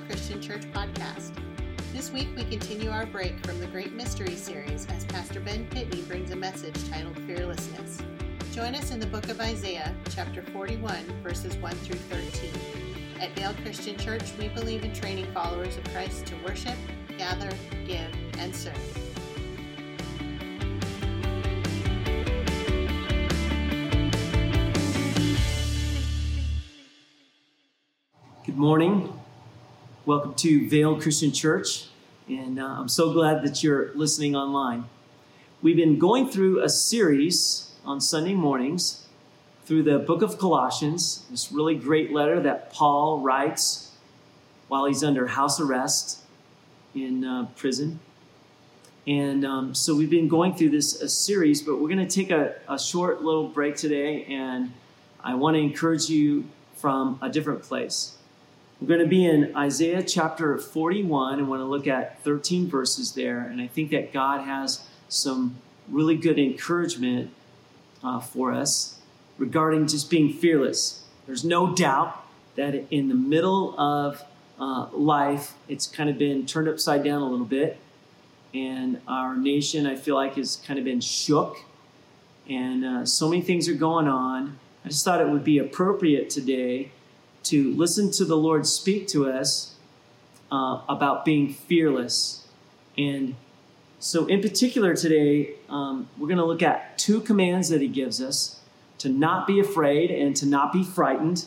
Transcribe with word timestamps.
Christian 0.00 0.40
Church 0.40 0.62
podcast. 0.72 1.32
This 1.92 2.10
week 2.10 2.28
we 2.34 2.44
continue 2.44 2.90
our 2.90 3.04
break 3.04 3.44
from 3.44 3.60
the 3.60 3.66
Great 3.66 3.92
Mystery 3.92 4.34
series 4.36 4.86
as 4.86 5.04
Pastor 5.04 5.40
Ben 5.40 5.68
Pitney 5.68 6.06
brings 6.08 6.30
a 6.30 6.36
message 6.36 6.76
titled 6.88 7.18
Fearlessness. 7.26 7.98
Join 8.52 8.74
us 8.74 8.90
in 8.90 9.00
the 9.00 9.06
book 9.06 9.28
of 9.28 9.40
Isaiah, 9.40 9.94
chapter 10.08 10.42
41, 10.42 11.04
verses 11.22 11.56
1 11.56 11.72
through 11.76 11.98
13. 11.98 12.50
At 13.20 13.36
Vail 13.36 13.54
Christian 13.62 13.98
Church, 13.98 14.22
we 14.38 14.48
believe 14.48 14.84
in 14.84 14.94
training 14.94 15.30
followers 15.32 15.76
of 15.76 15.84
Christ 15.92 16.26
to 16.26 16.36
worship, 16.44 16.76
gather, 17.18 17.50
give, 17.86 18.10
and 18.38 18.54
serve. 18.54 18.72
Good 28.44 28.56
morning. 28.56 29.12
Welcome 30.04 30.34
to 30.34 30.68
Vail 30.68 31.00
Christian 31.00 31.30
Church, 31.30 31.84
and 32.26 32.58
uh, 32.58 32.66
I'm 32.66 32.88
so 32.88 33.12
glad 33.12 33.44
that 33.44 33.62
you're 33.62 33.94
listening 33.94 34.34
online. 34.34 34.86
We've 35.62 35.76
been 35.76 35.96
going 35.96 36.28
through 36.28 36.60
a 36.60 36.68
series 36.68 37.70
on 37.84 38.00
Sunday 38.00 38.34
mornings 38.34 39.06
through 39.64 39.84
the 39.84 40.00
book 40.00 40.22
of 40.22 40.38
Colossians, 40.38 41.24
this 41.30 41.52
really 41.52 41.76
great 41.76 42.10
letter 42.10 42.40
that 42.40 42.72
Paul 42.72 43.20
writes 43.20 43.92
while 44.66 44.86
he's 44.86 45.04
under 45.04 45.28
house 45.28 45.60
arrest 45.60 46.18
in 46.96 47.24
uh, 47.24 47.46
prison. 47.54 48.00
And 49.06 49.44
um, 49.44 49.72
so 49.72 49.94
we've 49.94 50.10
been 50.10 50.26
going 50.26 50.56
through 50.56 50.70
this 50.70 50.98
series, 51.16 51.62
but 51.62 51.80
we're 51.80 51.88
going 51.88 52.04
to 52.04 52.12
take 52.12 52.32
a, 52.32 52.56
a 52.68 52.76
short 52.76 53.22
little 53.22 53.46
break 53.46 53.76
today, 53.76 54.24
and 54.24 54.72
I 55.22 55.36
want 55.36 55.54
to 55.54 55.60
encourage 55.60 56.08
you 56.10 56.46
from 56.74 57.20
a 57.22 57.30
different 57.30 57.62
place. 57.62 58.16
We're 58.82 58.88
going 58.88 59.00
to 59.00 59.06
be 59.06 59.24
in 59.24 59.56
Isaiah 59.56 60.02
chapter 60.02 60.58
41 60.58 61.38
and 61.38 61.48
want 61.48 61.60
to 61.60 61.66
look 61.66 61.86
at 61.86 62.20
13 62.24 62.68
verses 62.68 63.12
there. 63.12 63.38
And 63.38 63.60
I 63.60 63.68
think 63.68 63.92
that 63.92 64.12
God 64.12 64.40
has 64.40 64.84
some 65.08 65.54
really 65.88 66.16
good 66.16 66.36
encouragement 66.36 67.30
uh, 68.02 68.18
for 68.18 68.50
us 68.50 68.98
regarding 69.38 69.86
just 69.86 70.10
being 70.10 70.32
fearless. 70.32 71.04
There's 71.28 71.44
no 71.44 71.72
doubt 71.72 72.26
that 72.56 72.74
in 72.90 73.08
the 73.08 73.14
middle 73.14 73.78
of 73.78 74.24
uh, 74.58 74.88
life, 74.92 75.54
it's 75.68 75.86
kind 75.86 76.10
of 76.10 76.18
been 76.18 76.44
turned 76.44 76.66
upside 76.66 77.04
down 77.04 77.22
a 77.22 77.26
little 77.30 77.46
bit. 77.46 77.78
And 78.52 79.00
our 79.06 79.36
nation, 79.36 79.86
I 79.86 79.94
feel 79.94 80.16
like, 80.16 80.34
has 80.34 80.56
kind 80.56 80.80
of 80.80 80.84
been 80.84 81.00
shook. 81.00 81.56
And 82.50 82.84
uh, 82.84 83.06
so 83.06 83.28
many 83.28 83.42
things 83.42 83.68
are 83.68 83.74
going 83.74 84.08
on. 84.08 84.58
I 84.84 84.88
just 84.88 85.04
thought 85.04 85.20
it 85.20 85.28
would 85.28 85.44
be 85.44 85.58
appropriate 85.58 86.30
today 86.30 86.90
to 87.44 87.72
listen 87.74 88.10
to 88.12 88.24
the 88.24 88.36
Lord 88.36 88.66
speak 88.66 89.08
to 89.08 89.28
us 89.28 89.74
uh, 90.50 90.82
about 90.88 91.24
being 91.24 91.52
fearless. 91.52 92.46
And 92.96 93.34
so, 93.98 94.26
in 94.26 94.40
particular, 94.40 94.94
today, 94.94 95.54
um, 95.68 96.08
we're 96.18 96.28
going 96.28 96.38
to 96.38 96.44
look 96.44 96.62
at 96.62 96.98
two 96.98 97.20
commands 97.20 97.68
that 97.70 97.80
He 97.80 97.88
gives 97.88 98.20
us 98.20 98.60
to 98.98 99.08
not 99.08 99.46
be 99.46 99.60
afraid 99.60 100.10
and 100.10 100.36
to 100.36 100.46
not 100.46 100.72
be 100.72 100.84
frightened. 100.84 101.46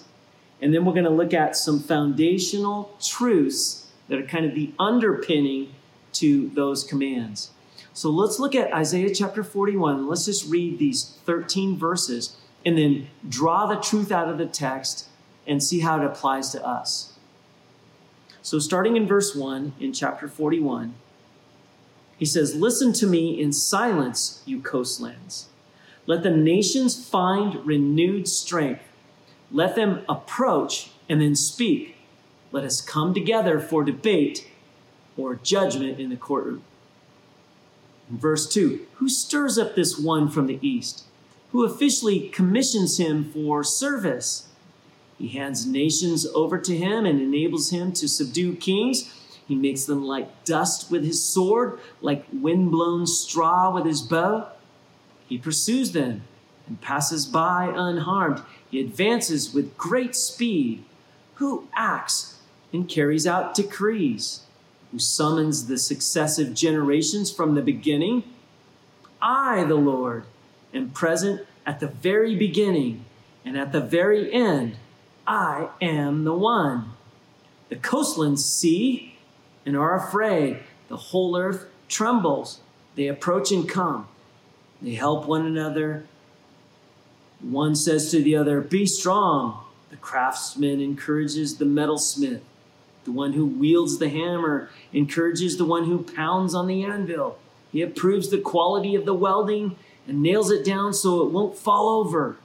And 0.61 0.73
then 0.73 0.85
we're 0.85 0.93
going 0.93 1.05
to 1.05 1.09
look 1.09 1.33
at 1.33 1.55
some 1.55 1.79
foundational 1.79 2.95
truths 3.01 3.87
that 4.07 4.19
are 4.19 4.25
kind 4.25 4.45
of 4.45 4.55
the 4.55 4.73
underpinning 4.79 5.73
to 6.13 6.49
those 6.49 6.83
commands. 6.83 7.51
So 7.93 8.09
let's 8.09 8.39
look 8.39 8.55
at 8.55 8.73
Isaiah 8.73 9.13
chapter 9.13 9.43
41. 9.43 10.07
Let's 10.07 10.25
just 10.25 10.49
read 10.49 10.79
these 10.79 11.17
13 11.25 11.77
verses 11.77 12.35
and 12.65 12.77
then 12.77 13.07
draw 13.27 13.67
the 13.67 13.75
truth 13.75 14.11
out 14.11 14.27
of 14.27 14.37
the 14.37 14.45
text 14.45 15.07
and 15.47 15.63
see 15.63 15.79
how 15.79 15.99
it 15.99 16.05
applies 16.05 16.49
to 16.51 16.65
us. 16.65 17.13
So, 18.41 18.59
starting 18.59 18.95
in 18.95 19.07
verse 19.07 19.35
1 19.35 19.73
in 19.79 19.91
chapter 19.91 20.27
41, 20.27 20.93
he 22.17 22.25
says, 22.25 22.55
Listen 22.55 22.93
to 22.93 23.07
me 23.07 23.41
in 23.41 23.51
silence, 23.51 24.43
you 24.45 24.61
coastlands. 24.61 25.47
Let 26.05 26.23
the 26.23 26.29
nations 26.29 27.03
find 27.03 27.65
renewed 27.65 28.27
strength. 28.27 28.83
Let 29.51 29.75
them 29.75 30.03
approach 30.07 30.91
and 31.09 31.21
then 31.21 31.35
speak. 31.35 31.97
Let 32.51 32.63
us 32.63 32.81
come 32.81 33.13
together 33.13 33.59
for 33.59 33.83
debate 33.83 34.47
or 35.17 35.35
judgment 35.35 35.99
in 35.99 36.09
the 36.09 36.15
courtroom. 36.15 36.63
Verse 38.09 38.47
2, 38.47 38.85
who 38.95 39.09
stirs 39.09 39.57
up 39.57 39.75
this 39.75 39.97
one 39.97 40.29
from 40.29 40.45
the 40.47 40.59
east? 40.61 41.05
Who 41.51 41.65
officially 41.65 42.29
commissions 42.29 42.99
him 42.99 43.31
for 43.31 43.63
service? 43.63 44.47
He 45.17 45.29
hands 45.29 45.65
nations 45.65 46.25
over 46.27 46.57
to 46.57 46.75
him 46.75 47.05
and 47.05 47.21
enables 47.21 47.69
him 47.69 47.93
to 47.93 48.07
subdue 48.07 48.55
kings. 48.55 49.13
He 49.47 49.55
makes 49.55 49.85
them 49.85 50.03
like 50.03 50.43
dust 50.43 50.91
with 50.91 51.05
his 51.05 51.23
sword, 51.23 51.79
like 52.01 52.25
windblown 52.33 53.07
straw 53.07 53.73
with 53.73 53.85
his 53.85 54.01
bow. 54.01 54.49
He 55.27 55.37
pursues 55.37 55.91
them 55.91 56.23
and 56.67 56.81
passes 56.81 57.25
by 57.25 57.71
unharmed. 57.73 58.41
He 58.69 58.81
advances 58.81 59.53
with 59.53 59.77
great 59.77 60.15
speed. 60.15 60.83
Who 61.35 61.67
acts 61.75 62.39
and 62.73 62.89
carries 62.89 63.27
out 63.27 63.53
decrees? 63.53 64.41
Who 64.91 64.99
summons 64.99 65.67
the 65.67 65.77
successive 65.77 66.53
generations 66.53 67.31
from 67.31 67.55
the 67.55 67.61
beginning? 67.61 68.23
I, 69.21 69.63
the 69.63 69.75
Lord, 69.75 70.25
am 70.73 70.89
present 70.89 71.45
at 71.65 71.79
the 71.79 71.87
very 71.87 72.35
beginning 72.35 73.05
and 73.43 73.57
at 73.57 73.71
the 73.71 73.81
very 73.81 74.31
end. 74.31 74.77
I 75.27 75.69
am 75.81 76.23
the 76.23 76.33
one. 76.33 76.91
The 77.69 77.75
coastlands 77.75 78.45
see 78.45 79.17
and 79.65 79.75
are 79.75 79.95
afraid. 79.95 80.59
The 80.87 80.97
whole 80.97 81.37
earth 81.37 81.67
trembles. 81.87 82.59
They 82.95 83.07
approach 83.07 83.51
and 83.51 83.67
come. 83.67 84.07
They 84.81 84.93
help 84.93 85.25
one 85.25 85.45
another. 85.45 86.05
One 87.41 87.75
says 87.75 88.11
to 88.11 88.21
the 88.21 88.35
other, 88.35 88.61
Be 88.61 88.85
strong. 88.85 89.63
The 89.89 89.97
craftsman 89.97 90.81
encourages 90.81 91.57
the 91.57 91.65
metalsmith. 91.65 92.41
The 93.05 93.11
one 93.11 93.33
who 93.33 93.45
wields 93.45 93.97
the 93.97 94.09
hammer 94.09 94.69
encourages 94.91 95.57
the 95.57 95.65
one 95.65 95.85
who 95.85 96.03
pounds 96.03 96.55
on 96.55 96.67
the 96.67 96.83
anvil. 96.83 97.37
He 97.71 97.81
approves 97.81 98.29
the 98.29 98.39
quality 98.39 98.95
of 98.95 99.05
the 99.05 99.13
welding 99.13 99.75
and 100.07 100.21
nails 100.21 100.51
it 100.51 100.65
down 100.65 100.93
so 100.93 101.21
it 101.21 101.31
won't 101.31 101.57
fall 101.57 101.89
over. 101.89 102.37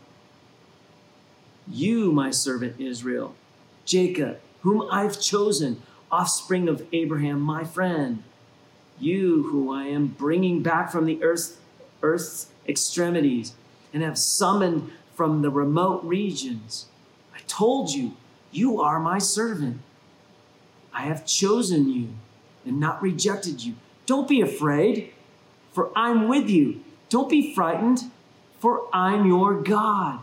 You, 1.70 2.12
my 2.12 2.30
servant 2.30 2.80
Israel, 2.80 3.34
Jacob, 3.84 4.40
whom 4.62 4.88
I've 4.90 5.20
chosen, 5.20 5.82
offspring 6.10 6.68
of 6.68 6.86
Abraham, 6.92 7.40
my 7.40 7.64
friend. 7.64 8.22
You, 8.98 9.44
who 9.44 9.72
I 9.72 9.84
am 9.84 10.08
bringing 10.08 10.62
back 10.62 10.90
from 10.90 11.06
the 11.06 11.22
earth's, 11.22 11.56
earth's 12.02 12.48
extremities 12.68 13.54
and 13.92 14.02
have 14.02 14.18
summoned 14.18 14.90
from 15.14 15.42
the 15.42 15.50
remote 15.50 16.02
regions. 16.04 16.86
I 17.34 17.38
told 17.46 17.90
you, 17.90 18.16
you 18.50 18.80
are 18.80 18.98
my 18.98 19.18
servant. 19.18 19.80
I 20.92 21.02
have 21.02 21.26
chosen 21.26 21.88
you 21.88 22.08
and 22.64 22.80
not 22.80 23.00
rejected 23.00 23.62
you. 23.62 23.74
Don't 24.06 24.28
be 24.28 24.40
afraid, 24.40 25.12
for 25.72 25.90
I'm 25.96 26.28
with 26.28 26.50
you. 26.50 26.82
Don't 27.08 27.28
be 27.28 27.54
frightened, 27.54 28.10
for 28.58 28.88
I'm 28.92 29.26
your 29.26 29.54
God. 29.62 30.20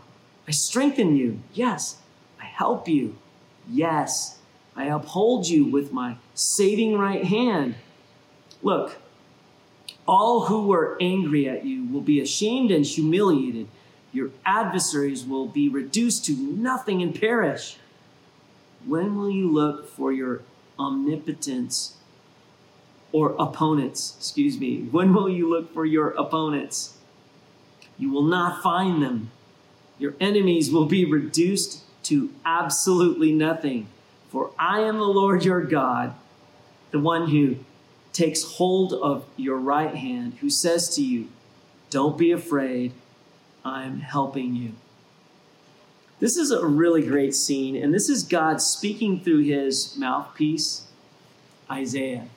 I 0.48 0.52
strengthen 0.52 1.16
you. 1.16 1.42
Yes. 1.54 1.98
I 2.40 2.46
help 2.46 2.88
you. 2.88 3.18
Yes. 3.70 4.40
I 4.76 4.86
uphold 4.86 5.48
you 5.48 5.66
with 5.66 5.92
my 5.92 6.18
saving 6.34 6.98
right 6.98 7.26
hand. 7.26 7.76
Look, 8.62 8.98
all 10.08 10.46
who 10.46 10.68
were 10.68 10.98
angry 11.02 11.50
at 11.50 11.66
you 11.66 11.86
will 11.86 12.02
be 12.02 12.22
ashamed 12.22 12.72
and 12.72 12.86
humiliated. 12.86 13.68
Your 14.14 14.32
adversaries 14.46 15.26
will 15.26 15.48
be 15.48 15.68
reduced 15.68 16.26
to 16.26 16.34
nothing 16.34 17.02
and 17.02 17.20
perish. 17.20 17.78
When 18.86 19.18
will 19.18 19.30
you 19.30 19.52
look 19.52 19.90
for 19.90 20.14
your 20.14 20.44
omnipotence 20.80 21.98
or 23.12 23.36
opponents? 23.38 24.16
Excuse 24.18 24.60
me. 24.60 24.84
When 24.84 25.14
will 25.14 25.28
you 25.30 25.50
look 25.50 25.74
for 25.74 25.86
your 25.86 26.12
opponents? 26.12 26.98
You 27.98 28.12
will 28.12 28.24
not 28.24 28.64
find 28.64 29.02
them. 29.02 29.32
Your 30.00 30.14
enemies 30.20 30.72
will 30.72 30.86
be 30.86 31.06
reduced 31.06 31.82
to 32.04 32.32
absolutely 32.46 33.32
nothing. 33.32 33.88
For 34.30 34.52
I 34.60 34.82
am 34.82 34.98
the 34.98 35.04
Lord 35.04 35.44
your 35.44 35.62
God, 35.62 36.14
the 36.92 37.00
one 37.00 37.30
who 37.30 37.58
takes 38.14 38.44
hold 38.44 38.94
of 38.94 39.26
your 39.36 39.58
right 39.58 39.96
hand, 39.96 40.36
who 40.42 40.50
says 40.50 40.90
to 40.96 41.04
you, 41.04 41.30
Don't 41.90 42.18
be 42.18 42.32
afraid, 42.32 42.94
I'm 43.64 44.00
helping 44.00 44.56
you. 44.56 44.74
This 46.20 46.36
is 46.36 46.50
a 46.50 46.66
really 46.66 47.06
great 47.06 47.36
scene, 47.36 47.76
and 47.76 47.94
this 47.94 48.10
is 48.10 48.24
God 48.24 48.60
speaking 48.60 49.20
through 49.20 49.44
his 49.44 49.96
mouthpiece, 49.98 50.88
Isaiah. 51.70 52.28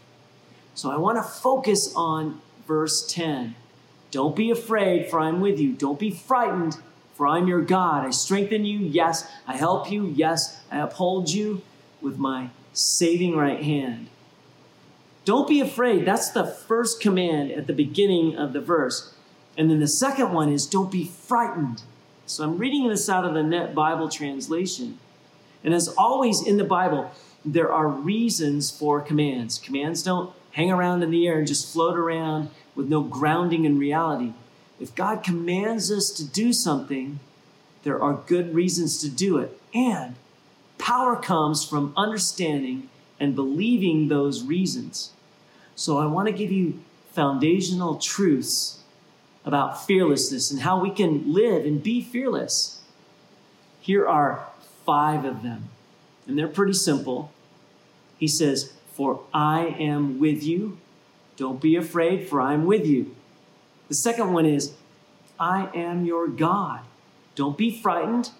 So 0.74 0.90
I 0.90 0.96
want 0.96 1.16
to 1.16 1.22
focus 1.22 1.92
on 1.96 2.42
verse 2.66 3.06
10. 3.06 3.54
Don't 4.10 4.36
be 4.36 4.50
afraid, 4.50 5.08
for 5.08 5.18
I'm 5.20 5.40
with 5.40 5.58
you. 5.58 5.72
Don't 5.72 5.98
be 5.98 6.10
frightened, 6.10 6.76
for 7.20 7.28
I'm 7.28 7.46
your 7.46 7.60
God. 7.60 8.06
I 8.06 8.12
strengthen 8.12 8.64
you. 8.64 8.78
Yes. 8.78 9.30
I 9.46 9.54
help 9.54 9.92
you. 9.92 10.06
Yes. 10.06 10.58
I 10.72 10.78
uphold 10.78 11.28
you 11.28 11.60
with 12.00 12.16
my 12.16 12.48
saving 12.72 13.36
right 13.36 13.62
hand. 13.62 14.06
Don't 15.26 15.46
be 15.46 15.60
afraid. 15.60 16.06
That's 16.06 16.30
the 16.30 16.46
first 16.46 16.98
command 16.98 17.52
at 17.52 17.66
the 17.66 17.74
beginning 17.74 18.38
of 18.38 18.54
the 18.54 18.60
verse. 18.62 19.12
And 19.58 19.70
then 19.70 19.80
the 19.80 19.86
second 19.86 20.32
one 20.32 20.50
is 20.50 20.64
don't 20.64 20.90
be 20.90 21.04
frightened. 21.04 21.82
So 22.24 22.42
I'm 22.42 22.56
reading 22.56 22.88
this 22.88 23.10
out 23.10 23.26
of 23.26 23.34
the 23.34 23.42
Net 23.42 23.74
Bible 23.74 24.08
translation. 24.08 24.98
And 25.62 25.74
as 25.74 25.88
always 25.88 26.40
in 26.42 26.56
the 26.56 26.64
Bible, 26.64 27.10
there 27.44 27.70
are 27.70 27.86
reasons 27.86 28.70
for 28.70 29.02
commands. 29.02 29.58
Commands 29.58 30.02
don't 30.02 30.32
hang 30.52 30.70
around 30.70 31.02
in 31.02 31.10
the 31.10 31.28
air 31.28 31.36
and 31.36 31.46
just 31.46 31.70
float 31.70 31.98
around 31.98 32.48
with 32.74 32.88
no 32.88 33.02
grounding 33.02 33.66
in 33.66 33.78
reality. 33.78 34.32
If 34.80 34.94
God 34.94 35.22
commands 35.22 35.92
us 35.92 36.10
to 36.12 36.24
do 36.24 36.52
something, 36.52 37.20
there 37.82 38.02
are 38.02 38.14
good 38.26 38.54
reasons 38.54 38.98
to 38.98 39.10
do 39.10 39.38
it. 39.38 39.60
And 39.74 40.16
power 40.78 41.16
comes 41.16 41.64
from 41.64 41.92
understanding 41.96 42.88
and 43.20 43.36
believing 43.36 44.08
those 44.08 44.42
reasons. 44.42 45.12
So 45.76 45.98
I 45.98 46.06
want 46.06 46.26
to 46.28 46.32
give 46.32 46.50
you 46.50 46.80
foundational 47.12 47.96
truths 47.96 48.78
about 49.44 49.86
fearlessness 49.86 50.50
and 50.50 50.60
how 50.60 50.80
we 50.80 50.90
can 50.90 51.32
live 51.32 51.64
and 51.64 51.82
be 51.82 52.02
fearless. 52.02 52.80
Here 53.80 54.06
are 54.06 54.46
five 54.84 55.24
of 55.24 55.42
them, 55.42 55.68
and 56.26 56.38
they're 56.38 56.48
pretty 56.48 56.72
simple. 56.74 57.32
He 58.18 58.28
says, 58.28 58.72
For 58.94 59.22
I 59.32 59.74
am 59.78 60.18
with 60.18 60.42
you. 60.42 60.78
Don't 61.36 61.60
be 61.60 61.76
afraid, 61.76 62.28
for 62.28 62.40
I'm 62.40 62.66
with 62.66 62.86
you. 62.86 63.14
The 63.90 63.96
second 63.96 64.32
one 64.32 64.46
is, 64.46 64.72
I 65.40 65.68
am 65.74 66.04
your 66.04 66.28
God. 66.28 66.82
Don't 67.34 67.58
be 67.58 67.76
frightened, 67.76 68.30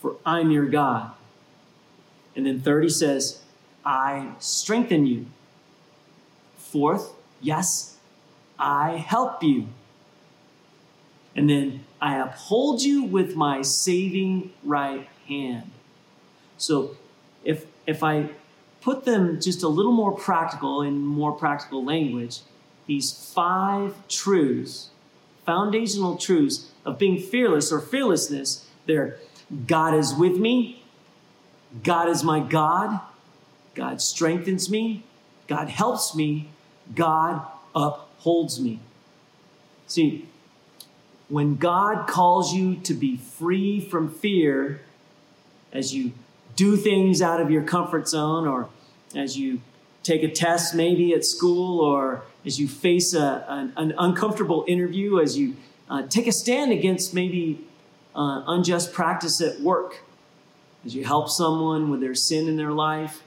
for 0.00 0.16
I'm 0.26 0.50
your 0.50 0.66
God. 0.66 1.12
And 2.34 2.46
then 2.46 2.60
third, 2.60 2.82
he 2.82 2.90
says, 2.90 3.42
I 3.84 4.32
strengthen 4.40 5.06
you. 5.06 5.26
Fourth, 6.58 7.12
yes, 7.40 7.96
I 8.58 8.96
help 8.96 9.40
you. 9.44 9.68
And 11.36 11.48
then 11.48 11.84
I 12.00 12.16
uphold 12.16 12.82
you 12.82 13.04
with 13.04 13.36
my 13.36 13.62
saving 13.62 14.52
right 14.64 15.06
hand. 15.28 15.70
So 16.58 16.96
if 17.44 17.66
if 17.86 18.02
I 18.02 18.30
put 18.80 19.04
them 19.04 19.40
just 19.40 19.62
a 19.62 19.68
little 19.68 19.92
more 19.92 20.10
practical 20.12 20.82
in 20.82 21.06
more 21.06 21.30
practical 21.30 21.84
language, 21.84 22.40
these 22.86 23.12
five 23.12 23.94
truths, 24.08 24.90
foundational 25.44 26.16
truths 26.16 26.70
of 26.84 26.98
being 26.98 27.18
fearless 27.18 27.72
or 27.72 27.80
fearlessness, 27.80 28.66
they're 28.86 29.18
God 29.66 29.94
is 29.94 30.14
with 30.14 30.36
me, 30.36 30.82
God 31.84 32.08
is 32.08 32.24
my 32.24 32.40
God, 32.40 33.00
God 33.74 34.00
strengthens 34.00 34.68
me, 34.68 35.04
God 35.46 35.68
helps 35.68 36.14
me, 36.14 36.48
God 36.94 37.46
upholds 37.74 38.60
me. 38.60 38.80
See, 39.86 40.26
when 41.28 41.56
God 41.56 42.08
calls 42.08 42.54
you 42.54 42.76
to 42.76 42.94
be 42.94 43.16
free 43.16 43.80
from 43.80 44.08
fear 44.08 44.80
as 45.72 45.94
you 45.94 46.12
do 46.54 46.76
things 46.76 47.20
out 47.20 47.40
of 47.40 47.50
your 47.50 47.62
comfort 47.62 48.08
zone 48.08 48.48
or 48.48 48.68
as 49.14 49.36
you 49.36 49.60
take 50.02 50.22
a 50.22 50.30
test 50.30 50.74
maybe 50.74 51.12
at 51.12 51.24
school 51.24 51.80
or 51.80 52.22
as 52.46 52.60
you 52.60 52.68
face 52.68 53.12
a, 53.12 53.44
an, 53.48 53.72
an 53.76 53.92
uncomfortable 53.98 54.64
interview, 54.68 55.20
as 55.20 55.36
you 55.36 55.56
uh, 55.90 56.06
take 56.06 56.28
a 56.28 56.32
stand 56.32 56.70
against 56.70 57.12
maybe 57.12 57.66
uh, 58.14 58.44
unjust 58.46 58.92
practice 58.92 59.40
at 59.40 59.60
work, 59.60 60.02
as 60.84 60.94
you 60.94 61.04
help 61.04 61.28
someone 61.28 61.90
with 61.90 62.00
their 62.00 62.14
sin 62.14 62.48
in 62.48 62.56
their 62.56 62.70
life, 62.70 63.22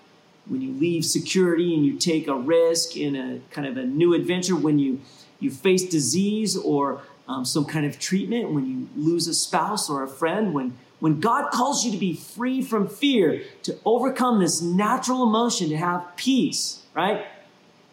when 0.48 0.62
you 0.62 0.72
leave 0.72 1.06
security 1.06 1.76
and 1.76 1.86
you 1.86 1.98
take 1.98 2.28
a 2.28 2.34
risk 2.34 2.96
in 2.96 3.16
a 3.16 3.40
kind 3.52 3.68
of 3.68 3.78
a 3.78 3.84
new 3.84 4.14
adventure, 4.14 4.56
when 4.56 4.80
you, 4.80 5.02
you 5.40 5.52
face 5.52 5.84
disease 5.84 6.58
or 6.58 7.02
um, 7.28 7.46
some 7.46 7.66
kind 7.66 7.86
of 7.86 8.00
treatment, 8.00 8.52
when 8.52 8.66
you 8.66 8.90
lose 8.96 9.28
a 9.28 9.34
spouse 9.34 9.90
or 9.90 10.02
a 10.02 10.08
friend, 10.08 10.54
when, 10.54 10.76
when 11.00 11.20
God 11.20 11.52
calls 11.52 11.86
you 11.86 11.92
to 11.92 11.98
be 11.98 12.16
free 12.16 12.62
from 12.62 12.88
fear, 12.88 13.44
to 13.64 13.78
overcome 13.86 14.40
this 14.40 14.62
natural 14.62 15.24
emotion, 15.24 15.70
to 15.70 15.78
have 15.78 16.16
peace, 16.16 16.82
right? 16.96 17.26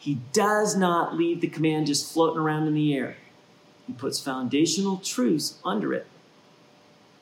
He 0.07 0.21
does 0.33 0.77
not 0.77 1.17
leave 1.17 1.41
the 1.41 1.49
command 1.49 1.89
just 1.89 2.13
floating 2.13 2.39
around 2.39 2.69
in 2.69 2.75
the 2.75 2.95
air. 2.95 3.17
He 3.89 3.93
puts 3.93 4.21
foundational 4.21 4.99
truths 4.99 5.59
under 5.65 5.93
it. 5.93 6.07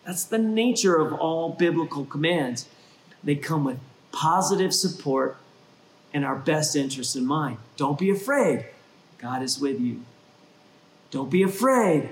That's 0.05 0.25
the 0.25 0.37
nature 0.37 0.97
of 0.97 1.15
all 1.15 1.49
biblical 1.49 2.05
commands. 2.05 2.69
They 3.23 3.37
come 3.37 3.65
with 3.65 3.79
positive 4.13 4.75
support 4.75 5.39
and 6.13 6.27
our 6.27 6.37
best 6.37 6.77
interests 6.77 7.17
in 7.17 7.25
mind. 7.25 7.57
Don't 7.79 7.99
be 7.99 8.11
afraid. 8.11 8.67
God 9.17 9.43
is 9.43 9.59
with 9.59 9.81
you. 9.81 10.03
Don't 11.11 11.31
be 11.31 11.43
afraid. 11.43 12.11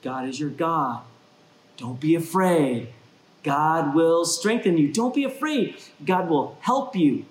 God 0.00 0.26
is 0.26 0.40
your 0.40 0.48
God. 0.48 1.02
Don't 1.76 2.00
be 2.00 2.14
afraid. 2.14 2.88
God 3.42 3.94
will 3.94 4.24
strengthen 4.24 4.78
you. 4.78 4.90
Don't 4.90 5.14
be 5.14 5.24
afraid. 5.24 5.76
God 6.02 6.30
will 6.30 6.56
help 6.62 6.96
you. 6.96 7.26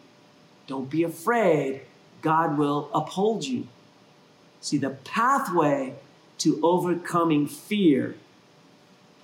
Don't 0.68 0.92
be 0.92 1.02
afraid. 1.02 1.82
God 2.24 2.58
will 2.58 2.90
uphold 2.94 3.46
you. 3.46 3.68
See, 4.62 4.78
the 4.78 4.90
pathway 4.90 5.94
to 6.40 6.60
overcoming 6.64 7.46
fear 7.48 8.16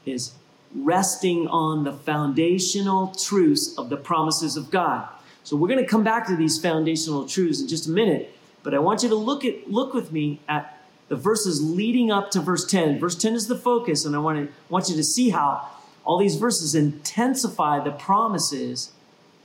is 0.06 0.34
resting 0.76 1.48
on 1.48 1.84
the 1.84 1.94
foundational 1.94 3.08
truths 3.08 3.76
of 3.78 3.90
the 3.90 3.98
promises 3.98 4.56
of 4.56 4.70
God. 4.70 5.08
So 5.44 5.56
we're 5.56 5.70
going 5.70 5.84
to 5.84 5.90
come 5.90 6.04
back 6.04 6.28
to 6.28 6.36
these 6.36 6.62
foundational 6.62 7.28
truths 7.28 7.62
in 7.62 7.68
just 7.68 7.88
a 7.88 7.92
minute, 7.92 8.36
but 8.62 8.76
I 8.76 8.80
want 8.80 9.02
you 9.02 9.10
to 9.10 9.16
look 9.16 9.44
at 9.44 9.72
look 9.72 9.94
with 9.94 10.12
me 10.12 10.42
at 10.48 10.80
the 11.08 11.16
verses 11.16 11.64
leading 11.64 12.12
up 12.12 12.30
to 12.32 12.40
verse 12.40 12.66
10. 12.66 13.00
Verse 13.00 13.16
10 13.16 13.34
is 13.34 13.48
the 13.48 13.58
focus, 13.58 14.06
and 14.06 14.16
I 14.16 14.20
want 14.20 14.38
to 14.38 14.54
want 14.70 14.90
you 14.90 14.96
to 14.96 15.04
see 15.04 15.30
how 15.30 15.68
all 16.06 16.20
these 16.20 16.36
verses 16.36 16.76
intensify 16.76 17.84
the 17.84 17.92
promises 17.92 18.92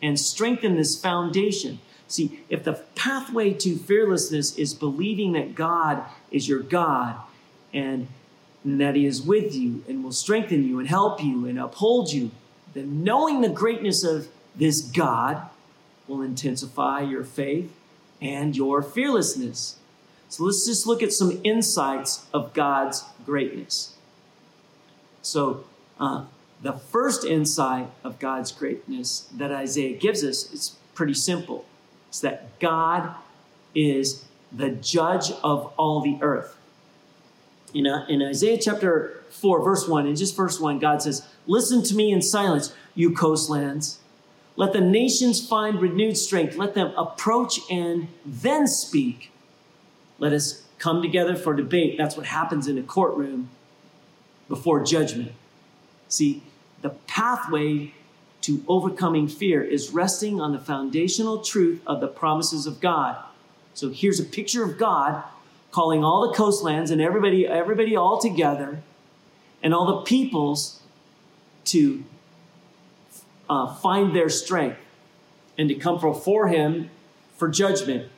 and 0.03 0.21
strengthen 0.21 0.77
this 0.77 1.01
foundation. 1.01 1.79
See, 2.15 2.39
if 2.49 2.63
the 2.63 2.75
pathway 2.95 3.55
to 3.55 3.77
fearlessness 3.77 4.57
is 4.57 4.73
believing 4.73 5.33
that 5.33 5.57
God 5.57 6.05
is 6.31 6.49
your 6.49 6.61
God 6.61 7.17
and 7.73 8.07
that 8.65 8.95
He 8.95 9.05
is 9.05 9.21
with 9.21 9.53
you 9.53 9.83
and 9.89 10.05
will 10.05 10.13
strengthen 10.13 10.63
you 10.63 10.79
and 10.79 10.87
help 10.87 11.21
you 11.21 11.45
and 11.45 11.59
uphold 11.59 12.13
you, 12.13 12.31
then 12.73 13.03
knowing 13.03 13.41
the 13.41 13.49
greatness 13.49 14.05
of 14.05 14.29
this 14.55 14.81
God 14.81 15.43
will 16.07 16.23
intensify 16.23 17.01
your 17.01 17.25
faith 17.25 17.73
and 18.23 18.57
your 18.57 18.81
fearlessness. 18.81 19.79
So 20.29 20.45
let's 20.45 20.65
just 20.65 20.87
look 20.87 21.03
at 21.03 21.13
some 21.13 21.41
insights 21.43 22.27
of 22.33 22.55
God's 22.55 23.03
greatness. 23.27 23.97
So, 25.21 25.65
uh, 25.99 26.27
the 26.63 26.75
first 26.75 27.25
insight 27.25 27.91
of 28.05 28.21
God's 28.21 28.53
greatness 28.53 29.29
that 29.35 29.51
Isaiah 29.51 29.99
gives 29.99 30.23
us 30.23 30.53
is 30.53 30.77
pretty 30.95 31.15
simple. 31.15 31.67
That 32.21 32.59
God 32.59 33.15
is 33.75 34.25
the 34.53 34.71
judge 34.71 35.31
of 35.43 35.73
all 35.77 36.01
the 36.01 36.19
earth 36.21 36.57
in, 37.75 37.89
uh, 37.89 38.07
in 38.09 38.23
Isaiah 38.23 38.57
chapter 38.57 39.23
4, 39.31 39.63
verse 39.63 39.89
1, 39.89 40.07
in 40.07 40.17
just 40.17 40.37
verse 40.37 40.61
1, 40.61 40.79
God 40.79 41.03
says, 41.03 41.27
Listen 41.47 41.83
to 41.83 41.95
me 41.95 42.13
in 42.13 42.23
silence, 42.23 42.73
you 42.95 43.15
coastlands. 43.15 43.99
Let 44.57 44.73
the 44.73 44.81
nations 44.81 45.47
find 45.47 45.81
renewed 45.81 46.17
strength. 46.17 46.57
Let 46.57 46.75
them 46.75 46.95
approach 46.97 47.59
and 47.69 48.07
then 48.25 48.69
speak. 48.69 49.33
Let 50.21 50.33
us 50.33 50.63
come 50.79 51.03
together 51.03 51.35
for 51.35 51.55
debate. 51.55 51.99
That's 51.99 52.17
what 52.17 52.27
happens 52.27 52.69
in 52.69 52.79
a 52.79 52.83
courtroom 52.83 53.51
before 54.49 54.85
judgment. 54.85 55.33
See, 56.09 56.45
the 56.83 56.91
pathway 56.91 57.95
to 58.45 58.63
overcoming 58.69 59.27
fear 59.27 59.63
is 59.63 59.89
resting 59.89 60.39
on 60.39 60.53
the 60.53 60.59
foundational 60.59 61.41
truth 61.41 61.81
of 61.87 62.03
the 62.03 62.07
promises 62.07 62.67
of 62.67 62.79
God. 62.79 63.17
So 63.73 63.89
here's 63.89 64.21
a 64.21 64.25
picture 64.25 64.63
of 64.63 64.77
God 64.77 65.25
calling 65.71 66.05
all 66.05 66.29
the 66.29 66.37
coastlands 66.37 66.91
and 66.91 67.01
everybody, 67.01 67.47
everybody 67.47 67.97
all 67.97 68.21
together, 68.21 68.83
and 69.63 69.73
all 69.73 69.87
the 69.87 70.03
peoples 70.03 70.83
to 71.65 72.05
uh, 73.49 73.75
find 73.77 74.15
their 74.15 74.29
strength 74.29 74.79
and 75.57 75.71
to 75.71 75.75
come 75.75 75.99
before 75.99 76.49
him 76.49 76.91
for 77.39 77.49
judgment. 77.49 78.11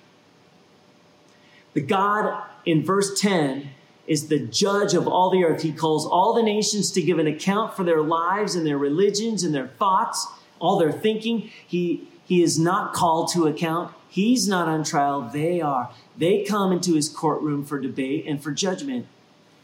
The 1.75 1.83
God 1.83 2.43
in 2.65 2.85
verse 2.85 3.21
10 3.21 3.71
is 4.07 4.29
the 4.29 4.39
judge 4.39 4.95
of 4.95 5.09
all 5.09 5.31
the 5.31 5.45
earth. 5.45 5.63
He 5.63 5.73
calls 5.73 6.07
all 6.07 6.35
the 6.35 6.43
nations 6.43 6.91
to 6.93 7.03
give 7.03 7.19
an 7.19 7.27
account 7.27 7.75
for 7.75 7.85
their 7.85 8.03
lives 8.03 8.55
and 8.55 8.67
their 8.67 8.79
religions 8.79 9.43
and 9.43 9.55
their 9.55 9.69
thoughts, 9.69 10.27
all 10.59 10.79
their 10.79 10.93
thinking. 10.93 11.51
He, 11.67 12.09
he 12.25 12.43
is 12.43 12.59
not 12.59 12.95
called 12.95 13.31
to 13.33 13.47
account. 13.47 13.93
He's 14.09 14.49
not 14.49 14.69
on 14.69 14.85
trial. 14.85 15.29
They 15.33 15.61
are. 15.61 15.91
They 16.17 16.45
come 16.45 16.73
into 16.73 16.95
his 16.95 17.09
courtroom 17.09 17.65
for 17.65 17.79
debate 17.79 18.25
and 18.27 18.43
for 18.43 18.53
judgment. 18.53 19.07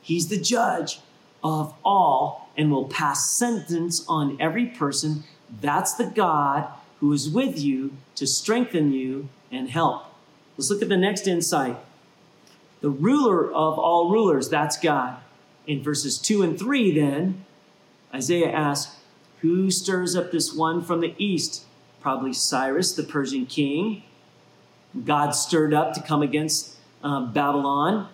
He's 0.03 0.29
the 0.29 0.41
judge 0.41 1.01
of 1.43 1.75
all 1.85 2.51
and 2.57 2.71
will 2.71 2.89
pass 2.89 3.31
sentence 3.31 4.05
on 4.09 4.37
every 4.41 4.67
person. 4.67 5.25
That's 5.61 5.95
the 5.95 6.05
God 6.05 6.69
who 7.01 7.13
is 7.13 7.29
with 7.29 7.59
you 7.59 7.93
to 8.17 8.27
strengthen 8.27 8.93
you 8.93 9.29
and 9.51 9.71
help. 9.71 10.05
Let's 10.57 10.71
look 10.71 10.83
at 10.83 10.89
the 10.89 10.97
next 10.97 11.27
insight. 11.27 11.77
The 12.83 12.91
ruler 12.91 13.47
of 13.47 13.79
all 13.79 14.11
rulers, 14.11 14.49
that's 14.49 14.77
God. 14.77 15.17
In 15.67 15.83
verses 15.83 16.19
2 16.19 16.43
and 16.43 16.59
3, 16.59 16.93
then, 16.93 17.45
Isaiah 18.13 18.51
asks, 18.51 18.97
Who 19.41 19.71
stirs 19.71 20.17
up 20.17 20.33
this 20.33 20.53
one 20.53 20.83
from 20.83 21.01
the 21.01 21.15
east? 21.17 21.65
Probably 22.01 22.33
Cyrus, 22.33 22.93
the 22.93 23.05
Persian 23.05 23.47
king. 23.47 24.03
God 25.05 25.31
stirred 25.31 25.73
up 25.73 25.95
to 25.95 26.03
come 26.03 26.23
against 26.23 26.77
uh, 27.05 27.27
Babylon. 27.27 28.09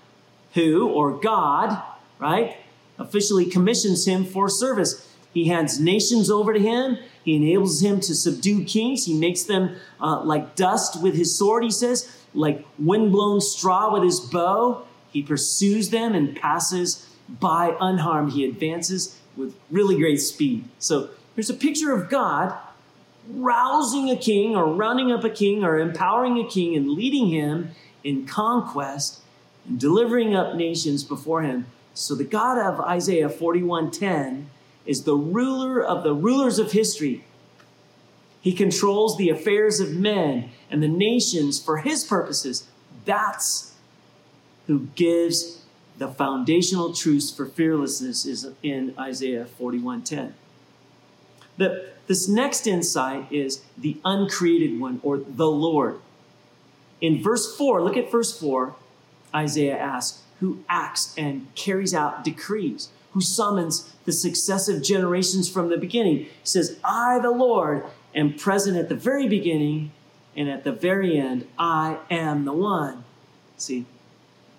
Who, 0.53 0.87
or 0.89 1.13
God, 1.19 1.83
right, 2.19 2.59
officially 2.99 3.47
commissions 3.47 4.07
him 4.07 4.27
for 4.27 4.51
service. 4.51 5.09
He 5.33 5.49
hands 5.49 5.81
nations 5.81 6.31
over 6.31 6.53
to 6.53 6.61
him. 6.61 6.99
He 7.25 7.37
enables 7.37 7.83
him 7.83 8.01
to 8.01 8.15
subdue 8.15 8.65
kings. 8.65 9.07
He 9.07 9.15
makes 9.19 9.45
them 9.45 9.77
uh, 10.01 10.23
like 10.25 10.57
dust 10.57 11.03
with 11.03 11.15
his 11.15 11.37
sword, 11.39 11.65
he 11.65 11.71
says, 11.71 12.18
like 12.35 12.65
windblown 12.79 13.41
straw 13.41 13.93
with 13.93 14.03
his 14.03 14.21
bow. 14.21 14.85
He 15.13 15.23
pursues 15.23 15.91
them 15.91 16.15
and 16.15 16.37
passes 16.37 17.09
by 17.29 17.77
unharmed. 17.81 18.33
He 18.33 18.45
advances 18.45 19.19
with 19.37 19.55
really 19.71 19.97
great 19.97 20.21
speed. 20.21 20.65
So 20.79 21.11
here's 21.35 21.51
a 21.51 21.55
picture 21.55 21.93
of 21.93 22.09
God 22.09 22.57
rousing 23.31 24.11
a 24.11 24.17
king 24.17 24.57
or 24.57 24.67
rounding 24.67 25.13
up 25.13 25.25
a 25.25 25.31
king 25.31 25.63
or 25.63 25.79
empowering 25.79 26.39
a 26.39 26.49
king 26.49 26.77
and 26.77 26.91
leading 26.91 27.29
him 27.29 27.73
in 28.03 28.27
conquest 28.27 29.21
and 29.67 29.79
delivering 29.79 30.35
up 30.35 30.55
nations 30.55 31.05
before 31.05 31.43
him. 31.43 31.67
So 31.95 32.15
the 32.15 32.25
God 32.25 32.59
of 32.59 32.81
Isaiah 32.81 33.29
41:10 33.29 34.47
is 34.87 35.03
the 35.03 35.17
ruler 35.17 35.83
of 35.83 36.05
the 36.05 36.15
rulers 36.15 36.59
of 36.59 36.73
history. 36.73 37.25
He 38.49 38.55
controls 38.55 39.19
the 39.19 39.29
affairs 39.29 39.79
of 39.79 39.93
men 39.95 40.49
and 40.71 40.83
the 40.83 40.89
nations 40.89 41.63
for 41.63 41.77
his 41.77 42.03
purposes. 42.03 42.67
That's 43.05 43.75
who 44.67 44.89
gives 44.95 45.67
the 45.99 46.09
foundational 46.09 46.95
truths 46.95 47.31
for 47.31 47.45
fearlessness 47.45 48.25
is 48.25 48.49
in 48.63 48.95
Isaiah 48.99 49.45
41:10. 49.61 50.33
The, 51.59 51.91
this 52.07 52.27
next 52.27 52.67
insight 52.67 53.31
is 53.31 53.61
the 53.77 53.99
uncreated 54.03 54.81
one 54.81 55.01
or 55.03 55.19
the 55.19 55.51
Lord. 55.51 56.01
In 57.03 57.23
verse 57.23 57.55
4, 57.55 57.83
look 57.83 57.99
at 57.99 58.11
verse 58.11 58.41
4, 58.41 58.75
Isaiah 59.35 59.77
asks, 59.77 60.23
who 60.41 60.65
acts 60.71 61.15
and 61.19 61.55
carries 61.55 61.93
out 61.93 62.25
decrees, 62.25 62.89
who 63.13 63.21
summons 63.21 63.95
the 64.07 64.13
successive 64.13 64.83
generations 64.83 65.51
from 65.51 65.69
the 65.69 65.77
beginning. 65.77 66.17
He 66.21 66.31
says, 66.45 66.79
I, 66.83 67.19
the 67.19 67.31
Lord, 67.31 67.85
am 68.19 68.35
present 68.35 68.77
at 68.77 68.89
the 68.89 68.95
very 68.95 69.29
beginning, 69.29 69.93
and 70.37 70.49
at 70.49 70.65
the 70.65 70.73
very 70.73 71.19
end, 71.19 71.47
I 71.59 71.99
am 72.11 72.45
the 72.45 72.53
one. 72.53 73.05
See, 73.57 73.87